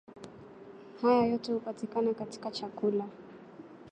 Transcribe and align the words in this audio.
Hayo 1.01 1.25
yote 1.27 1.53
hupatikana 1.53 2.13
katika 2.13 2.51
chakula. 2.51 3.05